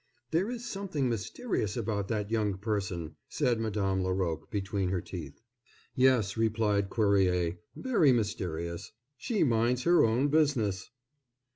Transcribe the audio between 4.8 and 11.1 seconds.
her teeth. "Yes," replied Cuerrier, "very mysterious—she minds her own business."